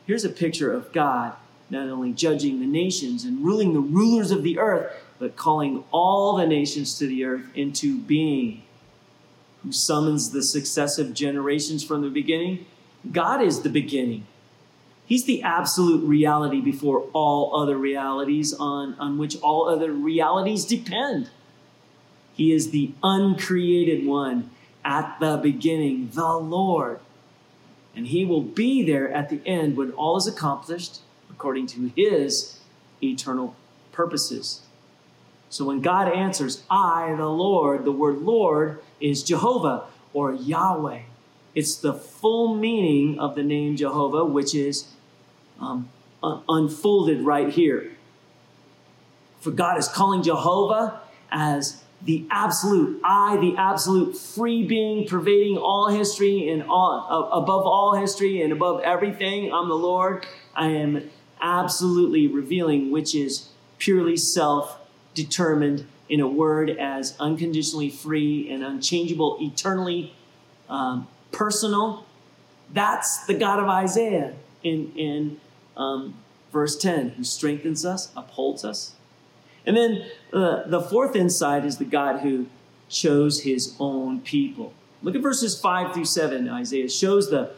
here's 0.08 0.26
a 0.26 0.30
picture 0.30 0.74
of 0.74 0.92
God 0.92 1.36
not 1.70 1.88
only 1.88 2.12
judging 2.12 2.60
the 2.60 2.66
nations 2.66 3.24
and 3.24 3.46
ruling 3.46 3.74
the 3.74 3.80
rulers 3.80 4.32
of 4.32 4.44
the 4.44 4.58
earth, 4.58 4.92
but 5.20 5.36
calling 5.36 5.84
all 5.92 6.38
the 6.38 6.48
nations 6.48 6.98
to 6.98 7.06
the 7.06 7.24
earth 7.24 7.46
into 7.54 8.00
being. 8.00 8.64
Who 9.64 9.72
summons 9.72 10.32
the 10.32 10.42
successive 10.42 11.14
generations 11.14 11.84
from 11.84 12.02
the 12.02 12.10
beginning? 12.10 12.66
God 13.12 13.42
is 13.42 13.62
the 13.62 13.70
beginning. 13.70 14.26
He's 15.06 15.26
the 15.26 15.42
absolute 15.44 16.06
reality 16.06 16.62
before 16.62 17.02
all 17.14 17.56
other 17.56 17.78
realities 17.78 18.54
on, 18.54 18.96
on 19.00 19.18
which 19.18 19.40
all 19.42 19.68
other 19.68 19.92
realities 19.92 20.66
depend. 20.66 21.30
He 22.40 22.54
is 22.54 22.72
the 22.72 22.94
uncreated 23.04 24.06
one 24.06 24.50
at 24.86 25.20
the 25.20 25.36
beginning, 25.36 26.12
the 26.14 26.38
Lord. 26.38 27.02
And 27.94 28.08
he 28.08 28.24
will 28.24 28.44
be 28.44 28.82
there 28.82 29.12
at 29.12 29.30
the 29.30 29.42
end 29.46 29.76
when 29.76 29.92
all 29.92 30.16
is 30.16 30.26
accomplished 30.26 31.02
according 31.30 31.68
to 31.68 31.92
his 31.98 32.58
eternal 33.04 33.58
purposes. 33.92 34.62
So 35.50 35.66
when 35.66 35.82
God 35.82 36.08
answers, 36.08 36.64
I, 36.72 37.14
the 37.18 37.28
Lord, 37.28 37.84
the 37.84 37.92
word 37.92 38.20
Lord 38.20 38.82
is 39.02 39.22
Jehovah 39.22 39.88
or 40.14 40.32
Yahweh. 40.32 41.02
It's 41.56 41.76
the 41.76 41.94
full 41.94 42.56
meaning 42.56 43.20
of 43.20 43.36
the 43.36 43.44
name 43.44 43.76
Jehovah, 43.76 44.24
which 44.24 44.56
is 44.56 44.88
um, 45.60 45.90
unfolded 46.24 47.20
right 47.20 47.50
here. 47.50 47.98
For 49.42 49.52
God 49.52 49.78
is 49.78 49.90
calling 49.90 50.24
Jehovah 50.24 51.02
as 51.30 51.84
the 52.02 52.26
absolute, 52.32 53.02
I, 53.04 53.38
the 53.38 53.58
absolute 53.58 54.18
free 54.18 54.66
being, 54.66 55.08
pervading 55.08 55.58
all 55.58 55.90
history 55.90 56.50
and 56.50 56.64
all, 56.64 57.30
above 57.32 57.66
all 57.66 57.96
history 57.96 58.42
and 58.42 58.54
above 58.54 58.82
everything. 58.82 59.54
I'm 59.54 59.68
the 59.68 59.76
Lord. 59.76 60.26
I 60.56 60.68
am 60.68 61.10
absolutely 61.42 62.28
revealing 62.28 62.92
which 62.92 63.14
is 63.14 63.50
purely 63.78 64.18
self 64.18 64.78
determined 65.14 65.86
in 66.08 66.20
a 66.20 66.28
word 66.28 66.70
as 66.70 67.16
unconditionally 67.20 67.90
free 67.90 68.50
and 68.50 68.64
unchangeable, 68.64 69.38
eternally 69.42 70.14
um, 70.70 71.08
personal. 71.32 72.06
That's 72.74 73.26
the 73.26 73.34
God 73.34 73.60
of 73.60 73.68
Isaiah 73.68 74.34
in, 74.64 74.92
in 74.96 75.40
um, 75.78 76.16
verse 76.52 76.78
10, 76.78 77.10
who 77.12 77.24
strengthens 77.24 77.86
us, 77.86 78.12
upholds 78.16 78.66
us. 78.66 78.94
And 79.66 79.76
then 79.76 80.06
uh, 80.34 80.64
the 80.68 80.82
fourth 80.82 81.16
insight 81.16 81.66
is 81.66 81.78
the 81.78 81.86
God 81.86 82.22
who 82.22 82.48
chose 82.90 83.42
his 83.44 83.76
own 83.80 84.22
people. 84.22 84.74
Look 85.02 85.16
at 85.16 85.22
verses 85.22 85.60
5 85.60 85.94
through 85.94 86.06
7. 86.06 86.50
Isaiah 86.50 86.90
shows 86.90 87.30
the, 87.30 87.52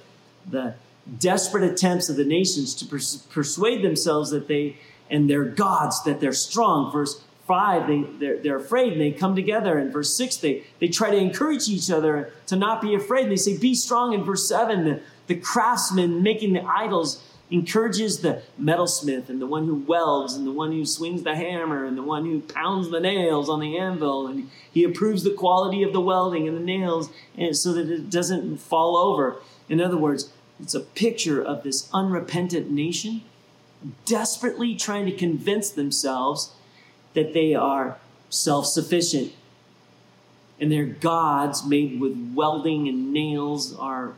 the 0.50 0.76
desperate 1.20 1.64
attempts 1.64 2.10
of 2.10 2.16
the 2.16 2.26
nations 2.26 2.76
to 2.76 2.86
pers- 2.86 3.18
persuade 3.30 3.84
themselves 3.84 4.30
that 4.32 4.48
they 4.48 4.78
and 5.10 5.30
their 5.30 5.44
gods 5.44 6.04
that 6.04 6.22
they're 6.22 6.34
strong. 6.34 6.92
Verse 6.92 7.22
5, 7.46 7.88
they, 7.88 8.04
they're, 8.18 8.38
they're 8.38 8.58
afraid 8.58 8.94
and 8.94 9.02
they 9.02 9.12
come 9.12 9.36
together. 9.36 9.78
In 9.78 9.92
verse 9.92 10.16
6, 10.16 10.38
they, 10.38 10.64
they 10.80 10.88
try 10.88 11.12
to 11.12 11.18
encourage 11.18 11.68
each 11.68 11.92
other 11.92 12.32
to 12.48 12.56
not 12.56 12.82
be 12.82 12.96
afraid. 12.96 13.24
And 13.24 13.32
they 13.32 13.38
say, 13.38 13.58
Be 13.58 13.76
strong. 13.76 14.14
In 14.14 14.24
verse 14.24 14.48
7, 14.48 14.86
the, 14.86 15.02
the 15.28 15.36
craftsmen 15.36 16.24
making 16.24 16.54
the 16.54 16.64
idols 16.64 17.22
encourages 17.52 18.20
the 18.20 18.42
metalsmith 18.60 19.28
and 19.28 19.42
the 19.42 19.46
one 19.46 19.66
who 19.66 19.76
welds 19.76 20.36
and 20.36 20.48
the 20.48 20.52
one 20.52 20.72
who 20.72 20.86
swings 20.86 21.24
the 21.24 21.36
hammer 21.36 21.84
and 21.84 21.98
the 21.98 22.02
one 22.02 22.26
who 22.26 22.40
pounds 22.40 22.90
the 22.90 23.00
nails 23.00 23.50
on 23.50 23.60
the 23.60 23.78
anvil. 23.78 24.26
And 24.26 24.50
he 24.72 24.86
approves 24.86 25.24
the 25.24 25.34
quality 25.34 25.84
of 25.84 25.92
the 25.92 26.00
welding 26.00 26.48
and 26.48 26.56
the 26.56 26.64
nails 26.64 27.10
and 27.38 27.56
so 27.56 27.74
that 27.74 27.90
it 27.90 28.10
doesn't 28.10 28.58
fall 28.58 28.96
over. 28.96 29.36
In 29.68 29.82
other 29.82 29.98
words 29.98 30.32
it's 30.62 30.74
a 30.76 30.80
picture 30.80 31.44
of 31.44 31.64
this 31.64 31.90
unrepentant 31.92 32.70
nation 32.70 33.24
desperately 34.06 34.76
trying 34.76 35.06
to 35.08 35.12
convince 35.12 35.72
themselves 35.72 36.52
that 37.16 37.34
they 37.34 37.56
are 37.56 37.98
self-sufficient. 38.30 39.34
And 40.60 40.72
their 40.72 40.86
gods 40.86 41.66
made 41.66 42.00
with 42.00 42.34
welding 42.36 42.88
and 42.88 43.12
nails 43.12 43.76
are 43.76 44.14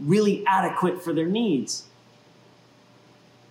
really 0.00 0.44
adequate 0.46 1.02
for 1.02 1.12
their 1.12 1.28
needs 1.28 1.84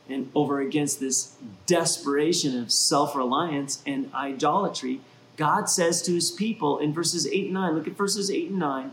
and 0.09 0.29
over 0.35 0.59
against 0.59 0.99
this 0.99 1.35
desperation 1.65 2.61
of 2.61 2.71
self 2.71 3.15
reliance 3.15 3.81
and 3.85 4.13
idolatry, 4.13 5.01
God 5.37 5.69
says 5.69 6.01
to 6.03 6.13
his 6.13 6.31
people 6.31 6.77
in 6.79 6.93
verses 6.93 7.25
8 7.25 7.45
and 7.45 7.53
9, 7.53 7.73
look 7.73 7.87
at 7.87 7.97
verses 7.97 8.29
8 8.29 8.49
and 8.49 8.59
9. 8.59 8.91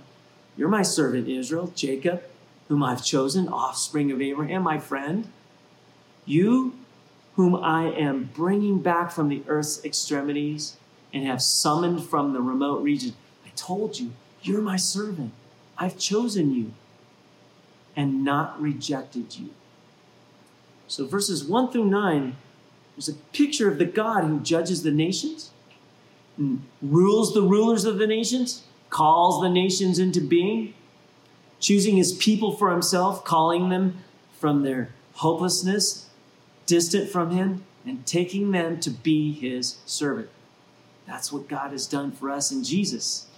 You're 0.56 0.68
my 0.68 0.82
servant 0.82 1.28
Israel, 1.28 1.72
Jacob, 1.74 2.22
whom 2.68 2.82
I've 2.82 3.04
chosen, 3.04 3.48
offspring 3.48 4.10
of 4.10 4.22
Abraham, 4.22 4.62
my 4.62 4.78
friend. 4.78 5.30
You, 6.24 6.74
whom 7.36 7.56
I 7.56 7.90
am 7.90 8.30
bringing 8.34 8.80
back 8.80 9.10
from 9.10 9.28
the 9.28 9.42
earth's 9.48 9.84
extremities 9.84 10.76
and 11.12 11.26
have 11.26 11.42
summoned 11.42 12.04
from 12.04 12.32
the 12.32 12.40
remote 12.40 12.82
region. 12.82 13.14
I 13.44 13.50
told 13.56 13.98
you, 13.98 14.12
you're 14.42 14.60
my 14.60 14.76
servant. 14.76 15.32
I've 15.76 15.98
chosen 15.98 16.54
you 16.54 16.72
and 17.96 18.24
not 18.24 18.60
rejected 18.60 19.36
you. 19.36 19.50
So, 20.90 21.06
verses 21.06 21.44
1 21.44 21.70
through 21.70 21.84
9 21.84 22.34
is 22.98 23.08
a 23.08 23.14
picture 23.14 23.70
of 23.70 23.78
the 23.78 23.84
God 23.84 24.24
who 24.24 24.40
judges 24.40 24.82
the 24.82 24.90
nations, 24.90 25.52
rules 26.82 27.32
the 27.32 27.42
rulers 27.42 27.84
of 27.84 27.98
the 27.98 28.08
nations, 28.08 28.64
calls 28.88 29.40
the 29.40 29.48
nations 29.48 30.00
into 30.00 30.20
being, 30.20 30.74
choosing 31.60 31.96
his 31.96 32.12
people 32.12 32.56
for 32.56 32.72
himself, 32.72 33.24
calling 33.24 33.68
them 33.68 33.98
from 34.32 34.64
their 34.64 34.90
hopelessness, 35.12 36.08
distant 36.66 37.08
from 37.08 37.30
him, 37.30 37.62
and 37.86 38.04
taking 38.04 38.50
them 38.50 38.80
to 38.80 38.90
be 38.90 39.32
his 39.32 39.76
servant. 39.86 40.28
That's 41.06 41.32
what 41.32 41.46
God 41.46 41.70
has 41.70 41.86
done 41.86 42.10
for 42.10 42.30
us 42.30 42.50
in 42.50 42.64
Jesus. 42.64 43.28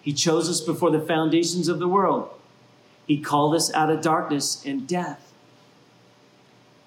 He 0.00 0.12
chose 0.12 0.50
us 0.50 0.60
before 0.60 0.90
the 0.90 0.98
foundations 0.98 1.68
of 1.68 1.78
the 1.78 1.86
world. 1.86 2.30
He 3.06 3.20
called 3.20 3.54
us 3.54 3.72
out 3.74 3.90
of 3.90 4.02
darkness 4.02 4.66
and 4.66 4.88
death 4.88 5.31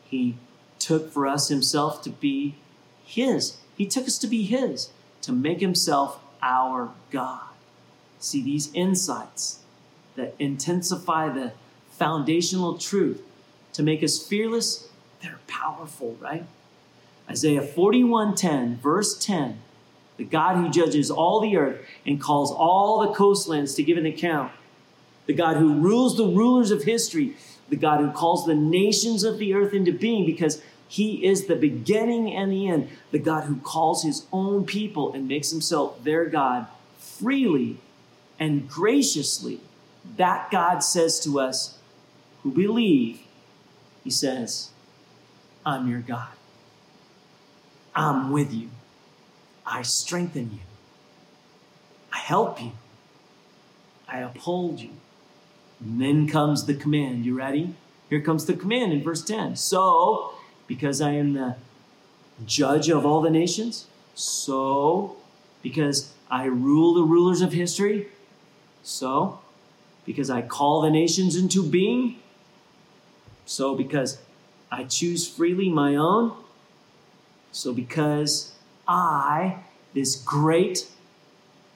he 0.10 0.36
took 0.80 1.12
for 1.12 1.28
us 1.28 1.50
himself 1.50 2.02
to 2.04 2.10
be 2.10 2.56
his. 3.04 3.58
He 3.78 3.86
took 3.86 4.06
us 4.06 4.18
to 4.20 4.28
be 4.28 4.44
his, 4.44 4.90
to 5.22 5.32
make 5.32 5.60
himself 5.60 6.20
our 6.42 6.92
God. 7.12 7.50
See, 8.20 8.42
these 8.42 8.72
insights 8.74 9.60
that 10.16 10.36
intensify 10.40 11.30
the 11.30 11.52
foundational 11.92 12.78
truth 12.78 13.22
to 13.74 13.84
make 13.84 14.04
us 14.04 14.26
fearless, 14.26 14.88
they're 15.22 15.40
powerful, 15.48 16.18
right? 16.20 16.46
Isaiah 17.30 17.62
41:10, 17.62 18.80
verse 18.80 19.18
10, 19.18 19.60
the 20.18 20.24
God 20.24 20.58
who 20.58 20.70
judges 20.70 21.12
all 21.12 21.40
the 21.40 21.58
earth 21.58 21.86
and 22.06 22.22
calls 22.22 22.52
all 22.52 23.00
the 23.00 23.14
coastlands 23.14 23.76
to 23.76 23.84
give 23.84 23.98
an 23.98 24.06
account, 24.06 24.52
the 25.26 25.34
God 25.34 25.58
who 25.58 25.74
rules 25.74 26.16
the 26.16 26.28
rulers 26.28 26.72
of 26.72 26.84
history, 26.84 27.36
the 27.70 27.76
God 27.76 28.00
who 28.00 28.12
calls 28.12 28.46
the 28.46 28.56
nations 28.56 29.24
of 29.24 29.38
the 29.38 29.54
earth 29.54 29.74
into 29.74 29.92
being 29.92 30.26
because 30.26 30.62
he 30.88 31.26
is 31.26 31.48
the 31.48 31.56
beginning 31.56 32.34
and 32.34 32.52
the 32.52 32.68
end, 32.68 32.90
the 33.12 33.20
God 33.20 33.46
who 33.46 33.58
calls 33.58 34.04
his 34.04 34.26
own 34.32 34.66
people 34.66 35.14
and 35.14 35.28
makes 35.28 35.52
himself 35.52 36.04
their 36.04 36.26
God 36.26 36.68
freely 36.98 37.78
and 38.40 38.70
graciously. 38.70 39.60
That 40.18 40.52
God 40.52 40.80
says 40.80 41.20
to 41.22 41.40
us 41.40 41.78
who 42.44 42.52
believe, 42.52 43.22
He 44.04 44.12
says, 44.12 44.70
I'm 45.66 45.90
your 45.90 46.02
God. 46.02 46.30
I'm 47.96 48.32
with 48.32 48.54
you. 48.54 48.70
I 49.66 49.82
strengthen 49.82 50.52
you. 50.52 50.60
I 52.14 52.20
help 52.20 52.62
you. 52.62 52.74
I 54.08 54.20
uphold 54.20 54.80
you. 54.80 54.92
And 55.86 56.02
then 56.02 56.28
comes 56.28 56.66
the 56.66 56.74
command. 56.74 57.26
You 57.26 57.38
ready? 57.38 57.76
Here 58.10 58.20
comes 58.20 58.48
the 58.48 58.56
command 58.56 58.92
in 58.92 59.04
verse 59.04 59.24
10. 59.24 59.56
So, 59.56 60.34
because 60.66 61.00
I 61.00 61.12
am 61.12 61.34
the 61.34 61.58
judge 62.46 62.90
of 62.90 63.06
all 63.06 63.22
the 63.22 63.30
nations, 63.30 63.86
so, 64.16 65.16
because 65.62 66.12
I 66.30 66.46
rule 66.46 66.96
the 66.96 67.04
rulers 67.04 67.42
of 67.42 67.54
history, 67.54 68.08
so, 68.82 69.40
because 70.06 70.32
I 70.32 70.42
call 70.42 70.82
the 70.82 70.90
nations 70.90 71.36
into 71.36 71.64
being, 71.64 72.18
so 73.46 73.76
because 73.76 74.18
I 74.72 74.86
choose 74.86 75.28
freely 75.28 75.70
my 75.70 75.96
own, 75.96 76.34
so 77.52 77.74
because 77.74 78.54
I, 78.88 79.60
this 79.94 80.16
great 80.16 80.88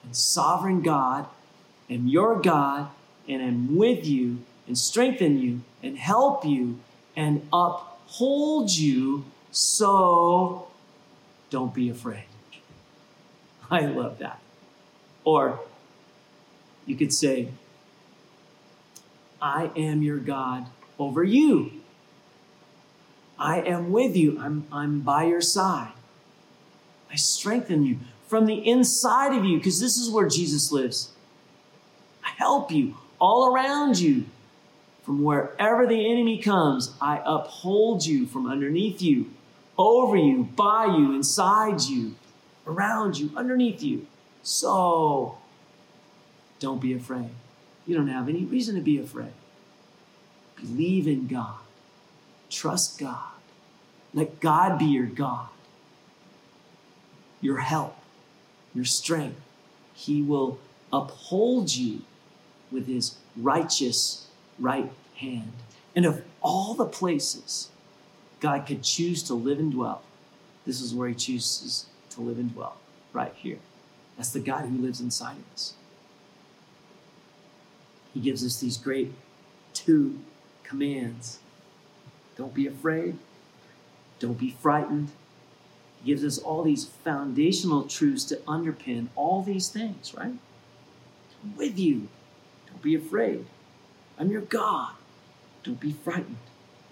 and 0.04 0.16
sovereign 0.16 0.82
God, 0.82 1.28
am 1.90 2.08
your 2.08 2.42
God 2.42 2.90
and 3.30 3.42
am 3.42 3.76
with 3.78 4.06
you 4.06 4.40
and 4.68 4.78
strengthen 4.78 5.40
you 5.40 5.62
and 5.82 5.98
help 5.98 6.44
you 6.44 6.80
and 7.16 7.48
uphold 7.54 8.72
you, 8.72 9.26
so 9.52 10.68
don't 11.50 11.74
be 11.74 11.90
afraid. 11.90 12.26
I 13.72 13.86
love 13.86 14.20
that. 14.20 14.40
Or 15.24 15.60
you 16.86 16.96
could 16.96 17.14
say, 17.14 17.50
I 19.42 19.72
am 19.76 20.02
your 20.02 20.18
God 20.18 20.66
over 20.98 21.24
you. 21.24 21.72
I 23.38 23.62
am 23.62 23.92
with 23.92 24.18
you. 24.18 24.40
I'm, 24.40 24.66
I'm 24.72 25.00
by 25.02 25.26
your 25.26 25.42
side. 25.42 25.94
I 27.12 27.16
strengthen 27.16 27.86
you 27.86 28.00
from 28.28 28.46
the 28.46 28.68
inside 28.68 29.36
of 29.36 29.46
you 29.46 29.58
because 29.58 29.80
this 29.80 29.98
is 29.98 30.10
where 30.10 30.28
Jesus 30.28 30.72
lives. 30.72 31.12
I 32.24 32.30
help 32.38 32.72
you 32.72 32.96
all 33.20 33.54
around 33.54 34.00
you. 34.00 34.26
From 35.04 35.24
wherever 35.24 35.88
the 35.88 36.12
enemy 36.12 36.40
comes, 36.40 36.94
I 37.02 37.22
uphold 37.26 38.06
you 38.06 38.26
from 38.28 38.48
underneath 38.48 39.02
you, 39.02 39.32
over 39.78 40.16
you, 40.16 40.44
by 40.44 40.86
you, 40.86 41.16
inside 41.16 41.82
you, 41.82 42.16
around 42.68 43.18
you, 43.18 43.32
underneath 43.36 43.82
you. 43.82 44.06
So 44.44 45.38
don't 46.60 46.82
be 46.82 46.94
afraid. 46.94 47.30
You 47.88 47.96
don't 47.96 48.08
have 48.08 48.30
any 48.30 48.44
reason 48.44 48.76
to 48.76 48.82
be 48.82 49.00
afraid. 49.00 49.34
Believe 50.58 51.08
in 51.08 51.28
God. 51.28 51.58
Trust 52.50 53.00
God. 53.00 53.32
Let 54.14 54.40
God 54.40 54.78
be 54.80 54.86
your 54.86 55.06
God, 55.06 55.48
your 57.42 57.60
help, 57.60 57.96
your 58.74 58.86
strength. 58.86 59.40
He 59.94 60.22
will 60.22 60.60
uphold 60.92 61.76
you 61.76 62.02
with 62.72 62.88
his 62.88 63.16
righteous 63.36 64.28
right 64.58 64.92
hand. 65.16 65.54
And 65.96 66.06
of 66.06 66.24
all 66.42 66.74
the 66.74 66.86
places 66.86 67.70
God 68.40 68.66
could 68.66 68.84
choose 68.84 69.24
to 69.24 69.34
live 69.34 69.60
and 69.60 69.72
dwell, 69.72 70.02
this 70.66 70.82
is 70.82 70.94
where 70.94 71.10
he 71.10 71.16
chooses 71.16 71.88
to 72.12 72.22
live 72.22 72.38
and 72.38 72.54
dwell, 72.54 72.78
right 73.14 73.34
here. 73.36 73.60
That's 74.18 74.32
the 74.32 74.40
God 74.40 74.66
who 74.66 74.78
lives 74.78 75.00
inside 75.00 75.38
of 75.38 75.54
us. 75.54 75.74
He 78.14 78.20
gives 78.20 78.46
us 78.46 78.60
these 78.60 78.78
great 78.78 79.14
two 79.74 80.20
commands. 80.64 81.40
Don't 82.38 82.54
be 82.54 82.68
afraid. 82.68 83.18
Don't 84.20 84.38
be 84.38 84.52
frightened. 84.52 85.12
He 86.02 86.08
gives 86.08 86.24
us 86.24 86.38
all 86.38 86.64
these 86.64 86.86
foundational 86.86 87.84
truths 87.84 88.24
to 88.26 88.36
underpin 88.38 89.08
all 89.16 89.42
these 89.42 89.70
things, 89.70 90.14
right? 90.14 90.36
With 91.58 91.80
you. 91.80 92.08
Be 92.82 92.96
afraid. 92.96 93.46
I'm 94.18 94.32
your 94.32 94.42
God. 94.42 94.92
Don't 95.64 95.80
be 95.80 95.94
frightened. 95.94 96.38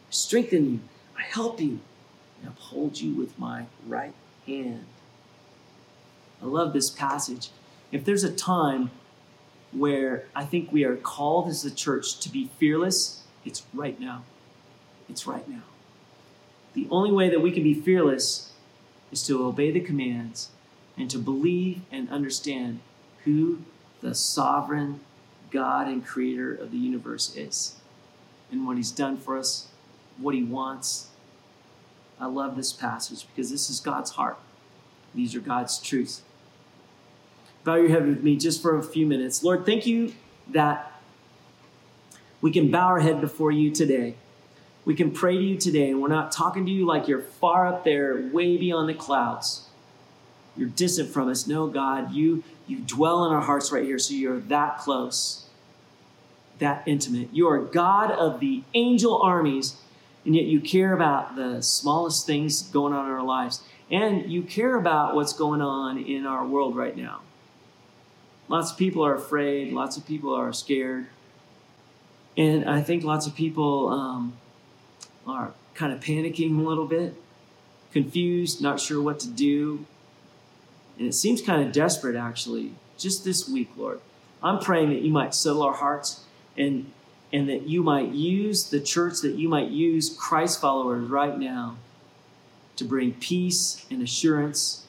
I 0.09 0.11
strengthen 0.11 0.71
you. 0.71 0.79
I 1.17 1.23
help 1.23 1.61
you. 1.61 1.79
I 2.43 2.47
uphold 2.47 2.99
you 2.99 3.13
with 3.13 3.37
my 3.39 3.65
right 3.85 4.13
hand. 4.45 4.85
I 6.41 6.45
love 6.45 6.73
this 6.73 6.89
passage. 6.89 7.49
If 7.91 8.05
there's 8.05 8.23
a 8.23 8.31
time 8.31 8.91
where 9.71 10.25
I 10.35 10.45
think 10.45 10.71
we 10.71 10.83
are 10.83 10.95
called 10.95 11.47
as 11.47 11.65
a 11.65 11.71
church 11.71 12.19
to 12.19 12.29
be 12.29 12.49
fearless, 12.59 13.23
it's 13.45 13.63
right 13.73 13.99
now. 13.99 14.23
It's 15.09 15.25
right 15.25 15.47
now. 15.47 15.63
The 16.73 16.87
only 16.91 17.11
way 17.11 17.29
that 17.29 17.41
we 17.41 17.51
can 17.51 17.63
be 17.63 17.73
fearless 17.73 18.51
is 19.11 19.23
to 19.23 19.45
obey 19.45 19.71
the 19.71 19.79
commands 19.79 20.49
and 20.97 21.09
to 21.09 21.17
believe 21.17 21.81
and 21.91 22.09
understand 22.09 22.79
who 23.23 23.59
the 24.01 24.13
sovereign 24.13 24.99
God 25.51 25.87
and 25.87 26.05
creator 26.05 26.53
of 26.53 26.71
the 26.71 26.77
universe 26.77 27.35
is 27.35 27.75
and 28.51 28.65
what 28.65 28.77
he's 28.77 28.91
done 28.91 29.17
for 29.17 29.37
us, 29.37 29.67
what 30.17 30.35
he 30.35 30.43
wants. 30.43 31.07
I 32.19 32.25
love 32.25 32.55
this 32.55 32.73
passage 32.73 33.27
because 33.27 33.51
this 33.51 33.69
is 33.69 33.79
God's 33.79 34.11
heart. 34.11 34.37
These 35.13 35.35
are 35.35 35.39
God's 35.39 35.79
truths 35.79 36.21
bow 37.67 37.75
your 37.75 37.89
head 37.89 38.07
with 38.07 38.23
me 38.23 38.37
just 38.37 38.61
for 38.61 38.77
a 38.77 38.81
few 38.81 39.05
minutes. 39.05 39.43
Lord, 39.43 39.65
thank 39.65 39.85
you 39.85 40.13
that 40.51 41.01
we 42.39 42.49
can 42.49 42.71
bow 42.71 42.87
our 42.87 43.01
head 43.01 43.19
before 43.19 43.51
you 43.51 43.71
today. 43.71 44.15
We 44.85 44.95
can 44.95 45.11
pray 45.11 45.37
to 45.37 45.43
you 45.43 45.57
today, 45.57 45.89
and 45.89 46.01
we're 46.01 46.07
not 46.07 46.31
talking 46.31 46.65
to 46.65 46.71
you 46.71 46.85
like 46.85 47.09
you're 47.09 47.19
far 47.19 47.67
up 47.67 47.83
there, 47.83 48.29
way 48.31 48.55
beyond 48.55 48.87
the 48.87 48.93
clouds. 48.93 49.66
You're 50.57 50.69
distant 50.69 51.09
from 51.09 51.29
us. 51.29 51.47
No, 51.47 51.67
God, 51.67 52.11
you, 52.11 52.43
you 52.67 52.79
dwell 52.79 53.25
in 53.25 53.31
our 53.31 53.41
hearts 53.41 53.71
right 53.71 53.83
here, 53.83 53.99
so 53.99 54.13
you're 54.13 54.39
that 54.39 54.79
close, 54.79 55.45
that 56.59 56.83
intimate. 56.85 57.29
You 57.31 57.47
are 57.47 57.59
God 57.59 58.11
of 58.11 58.39
the 58.39 58.63
angel 58.73 59.21
armies, 59.21 59.75
and 60.25 60.35
yet 60.35 60.45
you 60.45 60.59
care 60.59 60.93
about 60.93 61.35
the 61.35 61.61
smallest 61.61 62.25
things 62.25 62.63
going 62.63 62.93
on 62.93 63.05
in 63.05 63.11
our 63.11 63.23
lives. 63.23 63.61
And 63.89 64.29
you 64.29 64.41
care 64.41 64.75
about 64.75 65.15
what's 65.15 65.33
going 65.33 65.61
on 65.61 65.97
in 65.97 66.25
our 66.25 66.45
world 66.45 66.75
right 66.75 66.97
now. 66.97 67.21
Lots 68.49 68.71
of 68.71 68.77
people 68.77 69.05
are 69.05 69.15
afraid, 69.15 69.71
lots 69.71 69.97
of 69.97 70.05
people 70.05 70.33
are 70.33 70.51
scared. 70.51 71.07
And 72.35 72.69
I 72.69 72.81
think 72.81 73.03
lots 73.03 73.27
of 73.27 73.35
people 73.35 73.89
um, 73.89 74.33
are 75.25 75.53
kind 75.73 75.93
of 75.93 75.99
panicking 75.99 76.57
a 76.59 76.67
little 76.67 76.85
bit, 76.85 77.15
confused, 77.91 78.61
not 78.61 78.79
sure 78.79 79.01
what 79.01 79.19
to 79.21 79.27
do. 79.27 79.85
And 80.97 81.07
it 81.07 81.13
seems 81.13 81.41
kind 81.41 81.65
of 81.65 81.71
desperate, 81.71 82.15
actually, 82.15 82.73
just 82.97 83.23
this 83.23 83.47
week, 83.47 83.69
Lord. 83.77 83.99
I'm 84.41 84.59
praying 84.59 84.89
that 84.89 85.01
you 85.01 85.11
might 85.11 85.33
settle 85.33 85.63
our 85.63 85.73
hearts 85.73 86.23
and, 86.57 86.91
and 87.31 87.49
that 87.49 87.63
you 87.63 87.83
might 87.83 88.09
use 88.09 88.69
the 88.69 88.79
church, 88.79 89.21
that 89.21 89.35
you 89.35 89.49
might 89.49 89.69
use 89.69 90.15
Christ 90.15 90.61
followers 90.61 91.09
right 91.09 91.37
now 91.37 91.77
to 92.75 92.83
bring 92.83 93.13
peace 93.13 93.85
and 93.89 94.01
assurance 94.01 94.85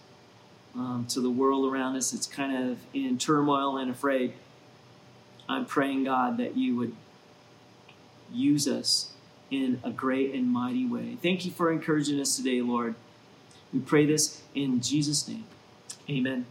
um, 0.74 1.06
to 1.08 1.20
the 1.20 1.30
world 1.30 1.72
around 1.72 1.96
us 1.96 2.10
that's 2.10 2.26
kind 2.26 2.70
of 2.70 2.78
in 2.92 3.18
turmoil 3.18 3.76
and 3.76 3.90
afraid. 3.90 4.34
I'm 5.48 5.64
praying, 5.64 6.04
God, 6.04 6.36
that 6.36 6.56
you 6.56 6.76
would 6.76 6.94
use 8.32 8.68
us 8.68 9.12
in 9.50 9.80
a 9.82 9.90
great 9.90 10.34
and 10.34 10.46
mighty 10.46 10.86
way. 10.86 11.16
Thank 11.22 11.46
you 11.46 11.50
for 11.50 11.72
encouraging 11.72 12.20
us 12.20 12.36
today, 12.36 12.60
Lord. 12.60 12.94
We 13.72 13.80
pray 13.80 14.04
this 14.04 14.42
in 14.54 14.80
Jesus' 14.80 15.26
name. 15.26 15.44
Amen. 16.10 16.46